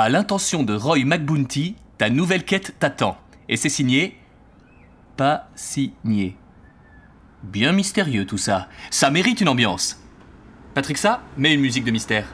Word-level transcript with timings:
À 0.00 0.08
l'intention 0.08 0.62
de 0.62 0.74
Roy 0.74 1.04
McBounty, 1.04 1.76
ta 1.98 2.08
nouvelle 2.08 2.46
quête 2.46 2.74
t'attend. 2.78 3.18
Et 3.50 3.58
c'est 3.58 3.68
signé. 3.68 4.18
Pas 5.18 5.50
signé. 5.54 6.38
Bien 7.42 7.72
mystérieux 7.72 8.24
tout 8.24 8.38
ça. 8.38 8.70
Ça 8.90 9.10
mérite 9.10 9.42
une 9.42 9.50
ambiance. 9.50 10.02
Patrick, 10.72 10.96
ça, 10.96 11.20
mets 11.36 11.52
une 11.52 11.60
musique 11.60 11.84
de 11.84 11.90
mystère. 11.90 12.24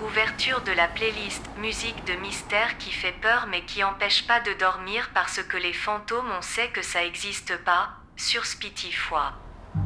Ouverture 0.00 0.62
de 0.64 0.70
la 0.70 0.86
playlist 0.86 1.42
musique 1.60 2.06
de 2.06 2.12
mystère 2.22 2.78
qui 2.78 2.92
fait 2.92 3.16
peur 3.20 3.48
mais 3.50 3.62
qui 3.62 3.82
empêche 3.82 4.24
pas 4.28 4.38
de 4.38 4.56
dormir 4.56 5.10
parce 5.12 5.42
que 5.42 5.56
les 5.56 5.72
fantômes 5.72 6.30
on 6.38 6.42
sait 6.42 6.68
que 6.68 6.82
ça 6.82 7.04
existe 7.04 7.58
pas 7.64 7.96
sur 8.14 8.46
Spotify. 8.46 9.34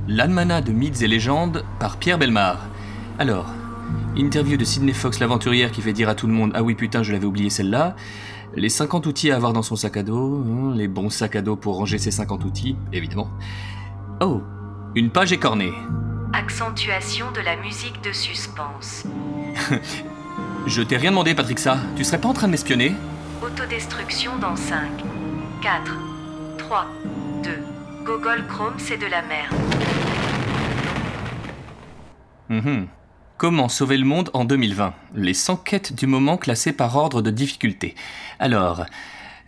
L'Almanach 0.07 0.65
de 0.65 0.73
mythes 0.73 1.01
et 1.01 1.09
légendes 1.09 1.65
par 1.79 1.97
Pierre 1.97 2.19
Belmar. 2.19 2.59
Alors, 3.19 3.47
interview 4.17 4.57
de 4.57 4.65
Sidney 4.65 4.93
Fox 4.93 5.21
l'aventurière 5.21 5.71
qui 5.71 5.83
fait 5.83 5.93
dire 5.93 6.09
à 6.09 6.15
tout 6.15 6.27
le 6.27 6.33
monde 6.33 6.53
Ah 6.55 6.62
oui 6.62 6.75
putain 6.75 7.03
je 7.03 7.12
l'avais 7.12 7.27
oublié 7.27 7.51
celle-là. 7.51 7.97
Les 8.57 8.69
50 8.69 9.07
outils 9.07 9.30
à 9.30 9.37
avoir 9.37 9.53
dans 9.53 9.63
son 9.63 9.77
sac 9.77 9.97
à 9.97 10.03
dos, 10.03 10.45
hein, 10.45 10.75
les 10.75 10.89
bons 10.89 11.11
sacs 11.11 11.37
à 11.37 11.43
dos 11.43 11.55
pour 11.57 11.77
ranger 11.77 11.99
ses 11.99 12.11
50 12.11 12.45
outils, 12.45 12.77
évidemment. 12.93 13.30
Oh, 14.21 14.43
une 14.97 15.11
page 15.11 15.33
écornée. 15.33 15.73
Accentuation 16.33 17.30
de 17.30 17.41
la 17.41 17.57
musique 17.57 18.03
de 18.03 18.13
suspense. 18.13 19.05
Je 20.66 20.83
t'ai 20.83 20.97
rien 20.97 21.11
demandé, 21.11 21.35
Patrick, 21.35 21.59
ça. 21.59 21.79
Tu 21.97 22.05
serais 22.05 22.21
pas 22.21 22.29
en 22.29 22.33
train 22.33 22.49
de 22.49 22.52
m'espionner? 22.52 22.93
Autodestruction 23.43 24.37
dans 24.38 24.57
5, 24.57 24.91
4, 25.63 25.96
3, 26.59 26.87
2. 27.45 27.51
Google 28.05 28.45
Chrome, 28.49 28.74
c'est 28.79 28.99
de 28.99 29.07
la 29.07 29.23
merde. 29.23 29.55
Mhm. 32.49 32.88
Comment 33.41 33.71
sauver 33.71 33.96
le 33.96 34.05
monde 34.05 34.29
en 34.35 34.45
2020 34.45 34.93
Les 35.15 35.33
100 35.33 35.57
quêtes 35.57 35.95
du 35.95 36.07
moment 36.07 36.37
classées 36.37 36.74
par 36.74 36.95
ordre 36.95 37.23
de 37.23 37.30
difficulté. 37.30 37.95
Alors, 38.38 38.85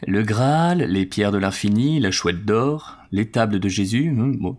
le 0.06 0.22
Graal, 0.22 0.78
les 0.78 1.04
pierres 1.04 1.30
de 1.30 1.36
l'infini, 1.36 2.00
la 2.00 2.10
chouette 2.10 2.46
d'or, 2.46 2.96
les 3.10 3.30
tables 3.30 3.60
de 3.60 3.68
Jésus, 3.68 4.10
hmm, 4.10 4.38
bon. 4.38 4.56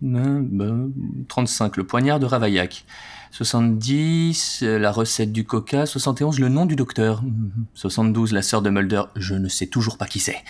Hmm, 0.00 0.42
ben, 0.42 0.92
35, 1.26 1.76
le 1.76 1.82
poignard 1.82 2.20
de 2.20 2.26
Ravaillac. 2.26 2.84
70, 3.32 4.60
euh, 4.62 4.78
la 4.78 4.92
recette 4.92 5.32
du 5.32 5.44
coca. 5.44 5.86
71, 5.86 6.38
le 6.38 6.50
nom 6.50 6.66
du 6.66 6.76
docteur. 6.76 7.22
Hmm, 7.22 7.64
72, 7.72 8.32
la 8.32 8.42
sœur 8.42 8.60
de 8.60 8.68
Mulder, 8.68 9.04
je 9.16 9.34
ne 9.34 9.48
sais 9.48 9.66
toujours 9.66 9.96
pas 9.96 10.06
qui 10.06 10.20
c'est. 10.20 10.44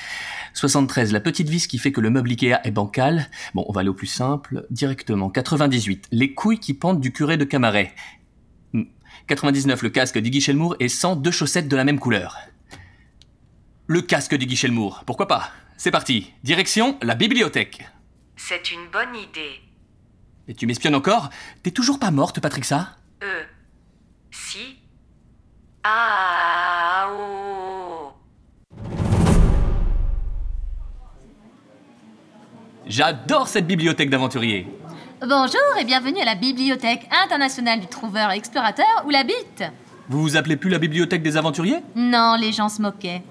73, 0.55 1.13
la 1.13 1.21
petite 1.21 1.49
vis 1.49 1.69
qui 1.69 1.79
fait 1.79 1.93
que 1.93 2.01
le 2.01 2.11
meuble 2.11 2.31
Ikea 2.31 2.57
est 2.65 2.73
bancal. 2.73 3.31
Bon, 3.55 3.65
on 3.69 3.73
va 3.73 3.81
aller 3.81 3.89
au 3.89 3.95
plus 3.95 4.09
simple, 4.09 4.67
directement. 4.71 5.31
98, 5.31 6.09
les 6.11 6.35
couilles 6.35 6.59
qui 6.59 6.75
pendent 6.75 7.01
du 7.01 7.13
curé 7.13 7.37
de 7.37 7.45
Camaret. 7.45 7.95
Hmm. 8.73 8.83
99, 9.29 9.81
le 9.83 9.91
casque 9.91 10.19
d'Iggy 10.19 10.41
Shelmour 10.41 10.75
et 10.81 10.89
100, 10.89 11.17
deux 11.17 11.31
chaussettes 11.31 11.69
de 11.69 11.77
la 11.77 11.85
même 11.85 12.01
couleur. 12.01 12.37
Le 13.87 14.03
casque 14.03 14.35
d'Iggy 14.35 14.57
Shelmour, 14.57 15.05
pourquoi 15.07 15.29
pas? 15.29 15.53
C'est 15.77 15.93
parti, 15.93 16.33
direction 16.43 16.99
la 17.01 17.15
bibliothèque. 17.15 17.87
C'est 18.37 18.73
une 18.73 18.91
bonne 18.93 19.15
idée. 19.15 19.72
Et 20.49 20.55
tu 20.55 20.67
m'espionnes 20.67 20.95
encore? 20.95 21.31
T'es 21.63 21.71
toujours 21.71 21.99
pas 21.99 22.11
morte, 22.11 22.41
Patrick, 22.41 22.65
ça 22.65 22.97
Euh. 23.23 23.43
Si. 24.31 24.77
Ah. 25.85 27.09
Oh. 27.13 28.13
J'adore 32.87 33.49
cette 33.49 33.67
bibliothèque 33.67 34.11
d'aventuriers. 34.11 34.67
Bonjour 35.21 35.61
et 35.79 35.85
bienvenue 35.85 36.21
à 36.21 36.25
la 36.25 36.35
Bibliothèque 36.35 37.09
internationale 37.25 37.81
du 37.81 37.87
trouveur 37.87 38.33
et 38.33 38.37
explorateur 38.37 38.87
ou 39.07 39.11
la 39.11 39.23
BIT. 39.23 39.63
Vous 40.09 40.21
vous 40.21 40.37
appelez 40.37 40.57
plus 40.57 40.69
la 40.69 40.79
bibliothèque 40.79 41.23
des 41.23 41.37
aventuriers? 41.37 41.79
Non, 41.95 42.35
les 42.39 42.51
gens 42.53 42.69
se 42.69 42.83
moquaient. 42.83 43.23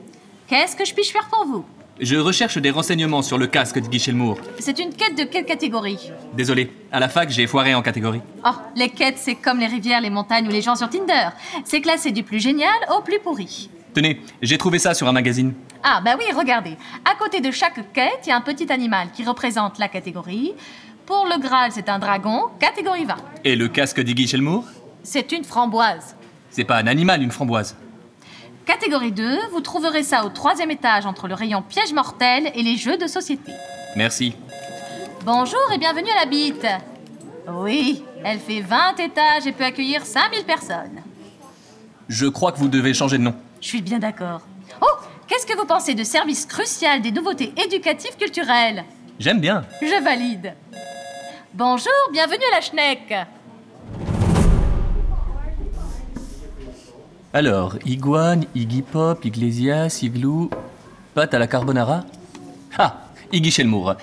Qu'est-ce 0.48 0.76
que 0.78 0.86
je 0.86 0.94
puis 0.94 1.04
faire 1.04 1.28
pour 1.28 1.46
vous? 1.46 1.66
Je 2.00 2.16
recherche 2.16 2.58
des 2.58 2.72
renseignements 2.72 3.22
sur 3.22 3.38
le 3.38 3.48
casque 3.48 3.78
d'Iggy 3.80 4.00
Shelmour. 4.00 4.40
C'est 4.60 4.80
une 4.80 4.94
quête 4.94 5.16
de 5.18 5.24
quelle 5.24 5.46
catégorie 5.46 6.12
Désolé, 6.34 6.72
à 6.92 7.00
la 7.00 7.10
fac, 7.10 7.30
j'ai 7.30 7.46
foiré 7.46 7.76
en 7.76 7.82
catégorie. 7.82 8.22
Oh, 8.46 8.50
les 8.76 8.90
quêtes, 8.90 9.18
c'est 9.18 9.36
comme 9.36 9.60
les 9.60 9.68
rivières, 9.68 10.02
les 10.02 10.10
montagnes 10.10 10.48
ou 10.48 10.52
les 10.52 10.62
gens 10.62 10.76
sur 10.76 10.90
Tinder. 10.90 11.30
C'est 11.64 11.82
classé 11.82 12.12
du 12.12 12.24
plus 12.24 12.40
génial 12.40 12.74
au 12.98 13.02
plus 13.02 13.20
pourri. 13.20 13.70
Tenez, 13.94 14.22
j'ai 14.42 14.58
trouvé 14.58 14.80
ça 14.80 14.94
sur 14.94 15.08
un 15.08 15.12
magazine. 15.12 15.54
Ah, 15.84 16.02
bah 16.04 16.16
oui, 16.18 16.26
regardez. 16.36 16.78
À 17.06 17.16
côté 17.16 17.42
de 17.42 17.52
chaque 17.52 17.92
quête, 17.94 18.22
il 18.26 18.30
y 18.30 18.32
a 18.32 18.38
un 18.38 18.42
petit 18.42 18.72
animal 18.72 19.10
qui 19.14 19.24
représente 19.24 19.78
la 19.78 19.90
catégorie. 19.90 20.54
Pour 21.06 21.26
le 21.26 21.40
Graal, 21.40 21.72
c'est 21.74 21.90
un 21.90 22.00
dragon, 22.00 22.44
catégorie 22.60 23.06
20. 23.06 23.16
Et 23.44 23.56
le 23.56 23.68
casque 23.68 24.00
d'Iggy 24.00 24.28
Shelmour 24.28 24.64
C'est 25.04 25.32
une 25.34 25.44
framboise. 25.44 26.16
C'est 26.50 26.64
pas 26.64 26.78
un 26.78 26.88
animal, 26.88 27.22
une 27.22 27.32
framboise. 27.32 27.76
Catégorie 28.66 29.12
2, 29.12 29.50
vous 29.52 29.62
trouverez 29.62 30.04
ça 30.04 30.24
au 30.24 30.30
troisième 30.30 30.72
étage 30.72 31.06
entre 31.06 31.28
le 31.28 31.34
rayon 31.34 31.62
piège 31.62 31.94
mortel 31.94 32.52
et 32.54 32.62
les 32.62 32.78
jeux 32.78 32.98
de 32.98 33.08
société. 33.08 33.52
Merci. 33.96 34.36
Bonjour 35.26 35.60
et 35.74 35.78
bienvenue 35.78 36.10
à 36.12 36.24
la 36.24 36.26
bite. 36.26 36.68
Oui, 37.48 38.04
elle 38.24 38.40
fait 38.40 38.62
20 38.62 39.00
étages 39.00 39.48
et 39.48 39.52
peut 39.52 39.64
accueillir 39.64 40.06
5000 40.06 40.46
personnes. 40.46 41.02
Je 42.08 42.28
crois 42.28 42.52
que 42.52 42.60
vous 42.60 42.68
devez 42.68 42.94
changer 42.94 43.18
de 43.18 43.24
nom. 43.24 43.36
Je 43.62 43.68
suis 43.68 43.82
bien 43.82 44.00
d'accord. 44.00 44.42
Oh, 44.82 44.86
qu'est-ce 45.28 45.46
que 45.46 45.58
vous 45.58 45.66
pensez 45.66 45.96
de 45.96 46.04
service 46.04 46.46
crucial 46.46 47.02
des 47.02 47.12
nouveautés 47.12 47.54
éducatives 47.66 48.16
culturelles? 48.18 48.84
J'aime 49.20 49.40
bien. 49.40 49.66
Je 49.82 50.04
valide. 50.04 50.54
Bonjour, 51.54 51.92
bienvenue 52.12 52.44
à 52.52 52.56
la 52.56 52.62
Schneck. 52.62 53.14
Alors, 57.34 57.76
iguane, 57.86 58.46
Iggy 58.56 58.82
Pop, 58.82 59.24
Iglesias, 59.24 60.00
Igloo, 60.02 60.50
pâte 61.14 61.34
à 61.34 61.40
la 61.40 61.48
carbonara? 61.48 62.04
Ah, 62.78 63.06
Iggy 63.32 63.52
Shelmour. 63.52 63.96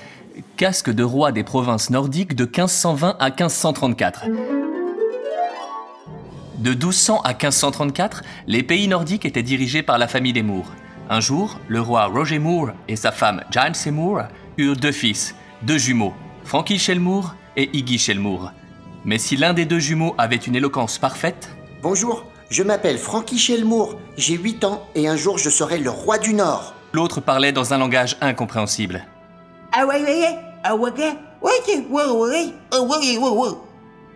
Casque 0.57 0.91
de 0.91 1.03
roi 1.03 1.31
des 1.31 1.45
provinces 1.45 1.91
nordiques 1.91 2.35
de 2.35 2.45
1520 2.45 3.17
à 3.21 3.29
1534. 3.29 4.25
De 6.59 6.71
1200 6.71 7.21
à 7.21 7.29
1534, 7.31 8.23
les 8.47 8.63
pays 8.63 8.89
nordiques 8.89 9.27
étaient 9.27 9.43
dirigés 9.43 9.83
par 9.83 9.99
la 9.99 10.09
famille 10.09 10.33
des 10.33 10.43
Moore. 10.43 10.73
Un 11.11 11.21
jour, 11.21 11.59
le 11.69 11.83
roi 11.83 12.07
Roger 12.07 12.39
Moore 12.39 12.71
et 12.89 12.97
sa 12.97 13.13
femme 13.13 13.43
Jane 13.51 13.75
Seymour 13.75 14.23
eurent 14.57 14.77
deux 14.77 14.93
fils, 14.93 15.35
deux 15.63 15.79
jumeaux, 15.79 16.15
Frankie 16.45 16.79
Shelmour 16.79 17.35
et 17.57 17.69
Iggy 17.77 17.99
Shelmour. 17.99 18.53
Mais 19.05 19.19
si 19.19 19.37
l'un 19.37 19.53
des 19.53 19.67
deux 19.67 19.79
jumeaux 19.79 20.15
avait 20.17 20.37
une 20.37 20.57
éloquence 20.57 20.99
parfaite, 20.99 21.51
Bonjour, 21.81 22.25
je 22.49 22.63
m'appelle 22.63 22.99
Frankie 22.99 23.39
Shelmour, 23.39 23.97
j'ai 24.17 24.35
8 24.35 24.65
ans 24.65 24.87
et 24.95 25.09
un 25.09 25.17
jour 25.17 25.39
je 25.39 25.51
serai 25.51 25.79
le 25.79 25.91
roi 25.91 26.19
du 26.19 26.35
Nord. 26.35 26.75
l'autre 26.93 27.21
parlait 27.21 27.53
dans 27.53 27.75
un 27.75 27.79
langage 27.79 28.17
incompréhensible. 28.21 29.05
Ah 29.73 29.87
ouais, 29.87 30.03
ouais, 30.03 30.21
ouais. 30.21 30.39
Ah 30.65 30.75
ouais, 30.75 30.91
ouais. 30.91 31.13
Ouais, 31.43 31.53
ouais, 31.67 32.05
ouais, 32.07 32.31
ouais. 32.31 32.47
Ah 32.73 32.81
ouais, 32.81 32.97
ouais, 32.97 33.19
ouais, 33.19 33.31
ouais. 33.31 33.49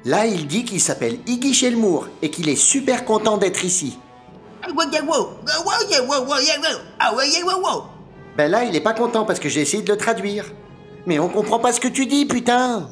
Là, 0.04 0.26
il 0.26 0.46
dit 0.46 0.64
qu'il 0.64 0.80
s'appelle 0.80 1.18
Iggy 1.26 1.54
Shelmour 1.54 2.08
et 2.22 2.30
qu'il 2.30 2.48
est 2.48 2.56
super 2.56 3.04
content 3.04 3.36
d'être 3.36 3.64
ici. 3.64 3.98
Ah 4.62 4.68
ouais, 4.70 4.86
ouais, 4.86 5.00
ouais. 5.00 5.26
Ah 5.48 5.60
ouais, 5.60 5.98
ouais, 5.98 6.00
ouais, 6.00 6.18
ouais, 6.18 6.26
ouais. 6.26 6.68
Ah 6.98 7.14
ouais, 7.14 7.24
ouais, 7.24 7.42
ouais, 7.42 7.54
ouais. 7.54 7.82
Ben 8.36 8.50
là, 8.50 8.64
il 8.64 8.74
est 8.74 8.80
pas 8.80 8.94
content 8.94 9.24
parce 9.26 9.38
que 9.38 9.48
j'ai 9.50 9.60
essayé 9.60 9.82
de 9.82 9.92
le 9.92 9.98
traduire. 9.98 10.46
Mais 11.06 11.18
on 11.18 11.28
comprend 11.28 11.58
pas 11.58 11.72
ce 11.72 11.80
que 11.80 11.88
tu 11.88 12.06
dis, 12.06 12.24
putain 12.24 12.88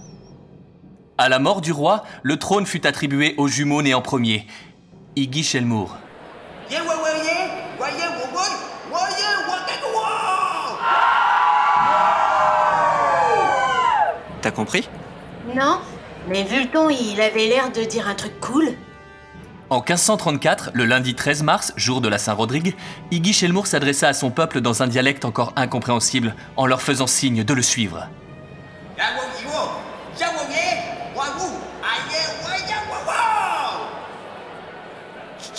À 1.17 1.29
la 1.29 1.39
mort 1.39 1.61
du 1.63 1.73
roi, 1.73 2.05
le 2.23 2.37
trône 2.39 2.67
fut 2.67 2.87
attribué 2.87 3.35
au 3.39 3.49
jumeau 3.49 3.81
né 3.83 3.95
en 3.95 4.03
premier, 4.03 4.47
Iggy 5.17 5.43
Shelmour. 5.43 5.97
T'as 14.41 14.51
compris? 14.53 14.89
Non, 15.55 15.81
mais 16.29 16.45
vu 16.45 16.63
le 16.63 16.69
ton, 16.69 16.89
il 16.91 17.21
avait 17.21 17.49
l'air 17.49 17.73
de 17.73 17.83
dire 17.83 18.09
un 18.09 18.15
truc 18.15 18.39
cool. 18.41 18.69
En 19.69 19.79
1534, 19.79 20.71
le 20.75 20.85
lundi 20.85 21.17
13 21.17 21.43
mars, 21.43 21.73
jour 21.77 22.01
de 22.01 22.09
la 22.09 22.19
Saint-Rodrigue, 22.19 22.77
Iggy 23.11 23.33
Shelmour 23.33 23.67
s'adressa 23.67 24.07
à 24.07 24.13
son 24.13 24.31
peuple 24.31 24.61
dans 24.61 24.85
un 24.85 24.87
dialecte 24.87 25.25
encore 25.25 25.53
incompréhensible, 25.57 26.37
en 26.57 26.67
leur 26.67 26.83
faisant 26.83 27.09
signe 27.09 27.43
de 27.43 27.55
le 27.55 27.63
suivre. 27.63 28.07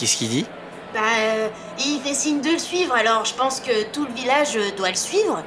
Qu'est-ce 0.01 0.17
qu'il 0.17 0.29
dit? 0.29 0.47
Bah, 0.95 0.99
euh, 1.19 1.47
il 1.77 2.01
fait 2.01 2.15
signe 2.15 2.41
de 2.41 2.49
le 2.49 2.57
suivre, 2.57 2.95
alors 2.95 3.23
je 3.23 3.35
pense 3.35 3.59
que 3.59 3.83
tout 3.91 4.03
le 4.03 4.11
village 4.13 4.57
euh, 4.57 4.71
doit 4.75 4.89
le 4.89 4.95
suivre. 4.95 5.43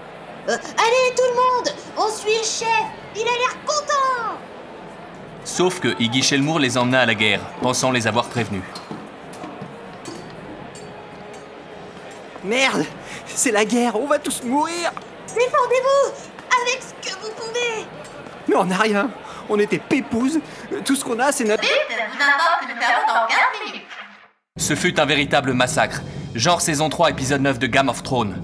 Euh, 0.49 0.53
allez, 0.53 1.15
tout 1.17 1.25
le 1.29 1.35
monde! 1.35 1.77
On 1.97 2.09
suit 2.09 2.39
le 2.39 2.45
chef! 2.45 2.85
Il 3.17 3.23
a 3.23 3.33
l'air 3.33 3.57
content! 3.67 4.39
Sauf 5.45 5.81
que 5.81 6.01
Iggy 6.01 6.23
Shelmour 6.23 6.61
les 6.61 6.79
emmena 6.79 7.01
à 7.01 7.07
la 7.07 7.17
guerre, 7.17 7.41
pensant 7.63 7.91
les 7.91 8.07
avoir 8.07 8.29
prévenus. 8.29 8.63
Merde! 12.45 12.85
C'est 13.27 13.51
la 13.51 13.65
guerre, 13.65 14.01
on 14.01 14.07
va 14.07 14.21
tous 14.21 14.45
mourir! 14.45 14.93
Défendez-vous! 15.27 16.13
Avec 16.63 16.81
ce 16.81 17.11
que 17.11 17.13
vous 17.21 17.33
pouvez! 17.33 17.85
Mais 18.47 18.55
on 18.55 18.67
n'a 18.67 18.77
rien! 18.77 19.11
On 19.49 19.59
était 19.59 19.81
pépouses, 19.81 20.39
tout 20.85 20.95
ce 20.95 21.05
qu'on 21.05 21.19
a 21.19 21.33
c'est 21.33 21.43
notre... 21.43 21.65
vous 21.65 22.69
nous 22.69 22.81
fermons 22.81 23.07
dans 23.09 23.27
15 23.27 23.39
minutes. 23.67 23.94
Ce 24.57 24.77
fut 24.77 25.01
un 25.01 25.05
véritable 25.05 25.53
massacre, 25.53 26.01
genre 26.37 26.61
saison 26.61 26.89
3 26.89 27.11
épisode 27.11 27.41
9 27.41 27.59
de 27.59 27.67
Game 27.67 27.89
of 27.89 28.05
Thrones. 28.05 28.41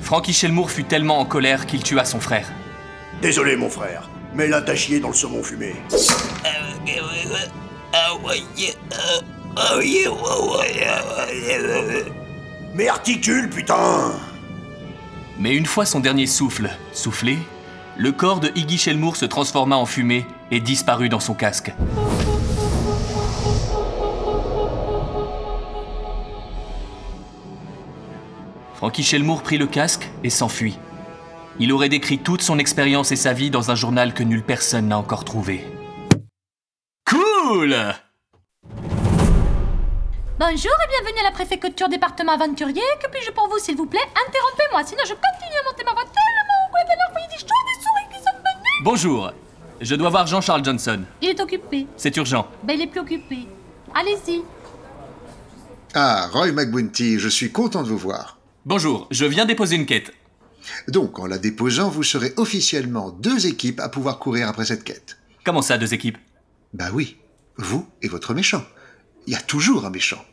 Frankie 0.00 0.32
Shelmour 0.32 0.70
fut 0.70 0.84
tellement 0.84 1.18
en 1.18 1.26
colère 1.26 1.66
qu'il 1.66 1.82
tua 1.82 2.06
son 2.06 2.20
frère. 2.20 2.48
Désolé, 3.20 3.54
mon 3.56 3.68
frère, 3.68 4.08
mais 4.34 4.48
là 4.48 4.62
t'as 4.62 4.74
chié 4.74 4.98
dans 4.98 5.08
le 5.08 5.14
saumon 5.14 5.42
fumé. 5.42 5.74
Mais 12.74 12.88
articule, 12.88 13.50
putain 13.50 14.12
Mais 15.38 15.54
une 15.54 15.66
fois 15.66 15.84
son 15.84 16.00
dernier 16.00 16.26
souffle 16.26 16.70
soufflé, 16.94 17.36
le 17.98 18.10
corps 18.10 18.40
de 18.40 18.50
Iggy 18.54 18.78
Shelmour 18.78 19.16
se 19.16 19.26
transforma 19.26 19.76
en 19.76 19.84
fumée 19.84 20.24
et 20.50 20.60
disparut 20.60 21.10
dans 21.10 21.20
son 21.20 21.34
casque. 21.34 21.74
Frankie 28.82 29.04
Shelmour 29.04 29.44
prit 29.44 29.58
le 29.58 29.68
casque 29.68 30.10
et 30.24 30.28
s'enfuit. 30.28 30.76
Il 31.60 31.72
aurait 31.72 31.88
décrit 31.88 32.18
toute 32.18 32.42
son 32.42 32.58
expérience 32.58 33.12
et 33.12 33.16
sa 33.16 33.32
vie 33.32 33.48
dans 33.48 33.70
un 33.70 33.76
journal 33.76 34.12
que 34.12 34.24
nulle 34.24 34.42
personne 34.42 34.88
n'a 34.88 34.98
encore 34.98 35.24
trouvé. 35.24 35.64
Cool 37.08 37.76
Bonjour 40.36 40.72
et 40.72 40.88
bienvenue 40.88 41.20
à 41.20 41.22
la 41.22 41.30
préfecture 41.30 41.88
département 41.88 42.32
aventurier. 42.32 42.82
Que 43.00 43.08
puis-je 43.08 43.30
pour 43.30 43.48
vous, 43.48 43.60
s'il 43.60 43.76
vous 43.76 43.86
plaît? 43.86 44.00
Interrompez-moi, 44.26 44.82
sinon 44.84 45.02
je 45.06 45.14
continue 45.14 45.60
à 45.60 45.70
monter 45.70 45.84
ma 45.84 45.92
voix 45.92 46.02
tellement 46.02 46.66
au 46.66 46.82
de 46.82 47.30
des 47.30 47.38
choses, 47.38 47.46
des 47.46 47.84
souris 47.84 48.08
qui 48.10 48.18
sont 48.18 48.36
venues. 48.36 48.82
Bonjour, 48.82 49.32
je 49.80 49.94
dois 49.94 50.10
voir 50.10 50.26
Jean-Charles 50.26 50.64
Johnson. 50.64 51.04
Il 51.20 51.28
est 51.28 51.40
occupé. 51.40 51.86
C'est 51.96 52.16
urgent. 52.16 52.48
Ben, 52.64 52.74
il 52.74 52.82
est 52.82 52.88
plus 52.88 53.02
occupé. 53.02 53.46
Allez-y. 53.94 54.42
Ah, 55.94 56.26
Roy 56.32 56.50
McBounty, 56.50 57.20
je 57.20 57.28
suis 57.28 57.52
content 57.52 57.84
de 57.84 57.88
vous 57.88 57.98
voir. 57.98 58.38
Bonjour, 58.64 59.08
je 59.10 59.24
viens 59.24 59.44
déposer 59.44 59.74
une 59.74 59.86
quête. 59.86 60.12
Donc, 60.86 61.18
en 61.18 61.26
la 61.26 61.38
déposant, 61.38 61.90
vous 61.90 62.04
serez 62.04 62.32
officiellement 62.36 63.10
deux 63.10 63.48
équipes 63.48 63.80
à 63.80 63.88
pouvoir 63.88 64.20
courir 64.20 64.48
après 64.48 64.66
cette 64.66 64.84
quête. 64.84 65.18
Comment 65.44 65.62
ça, 65.62 65.78
deux 65.78 65.94
équipes? 65.94 66.18
Bah 66.72 66.90
oui, 66.92 67.16
vous 67.56 67.88
et 68.02 68.08
votre 68.08 68.34
méchant. 68.34 68.64
Il 69.26 69.32
y 69.32 69.36
a 69.36 69.40
toujours 69.40 69.84
un 69.84 69.90
méchant. 69.90 70.24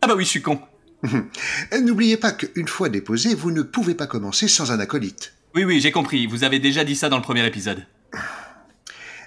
Ah 0.00 0.06
bah 0.06 0.14
oui, 0.16 0.24
je 0.24 0.30
suis 0.30 0.40
con. 0.40 0.62
N'oubliez 1.82 2.16
pas 2.16 2.32
qu'une 2.32 2.68
fois 2.68 2.88
déposé, 2.88 3.34
vous 3.34 3.50
ne 3.50 3.60
pouvez 3.60 3.94
pas 3.94 4.06
commencer 4.06 4.48
sans 4.48 4.72
un 4.72 4.80
acolyte. 4.80 5.34
Oui, 5.54 5.64
oui, 5.64 5.82
j'ai 5.82 5.92
compris. 5.92 6.26
Vous 6.26 6.44
avez 6.44 6.60
déjà 6.60 6.84
dit 6.84 6.96
ça 6.96 7.10
dans 7.10 7.18
le 7.18 7.22
premier 7.22 7.46
épisode. 7.46 7.84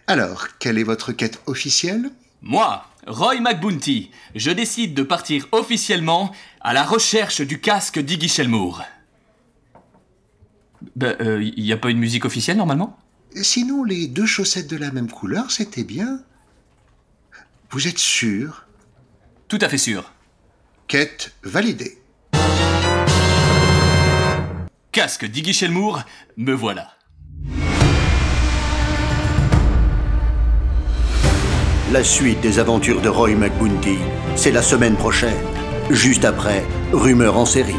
Alors, 0.07 0.47
quelle 0.57 0.79
est 0.79 0.83
votre 0.83 1.11
quête 1.11 1.39
officielle? 1.45 2.09
Moi, 2.43 2.83
Roy 3.05 3.39
McBounty, 3.39 4.09
je 4.33 4.49
décide 4.49 4.95
de 4.95 5.03
partir 5.03 5.47
officiellement 5.51 6.31
à 6.59 6.73
la 6.73 6.83
recherche 6.83 7.41
du 7.41 7.61
casque 7.61 7.99
d'Iggy 7.99 8.27
Shelmour. 8.29 8.81
Bah, 10.95 11.13
il 11.19 11.63
n'y 11.63 11.71
a 11.71 11.77
pas 11.77 11.91
une 11.91 11.99
musique 11.99 12.25
officielle 12.25 12.57
normalement? 12.57 12.97
Sinon, 13.35 13.83
les 13.83 14.07
deux 14.07 14.25
chaussettes 14.25 14.67
de 14.67 14.75
la 14.75 14.91
même 14.91 15.11
couleur, 15.11 15.51
c'était 15.51 15.83
bien. 15.83 16.23
Vous 17.69 17.88
êtes 17.88 17.99
sûr? 17.99 18.65
Tout 19.47 19.59
à 19.61 19.69
fait 19.69 19.77
sûr. 19.77 20.11
Quête 20.88 21.35
validée. 21.43 22.01
Casque 24.91 25.25
d'Iggy 25.25 25.53
Shelmour, 25.53 26.01
me 26.38 26.53
voilà. 26.53 26.95
La 31.91 32.05
suite 32.05 32.39
des 32.39 32.57
aventures 32.57 33.01
de 33.01 33.09
Roy 33.09 33.35
McBounty, 33.35 33.97
c'est 34.38 34.51
la 34.51 34.61
semaine 34.61 34.95
prochaine, 34.95 35.35
juste 35.89 36.23
après 36.23 36.63
Rumeur 36.93 37.35
en 37.35 37.45
série. 37.45 37.75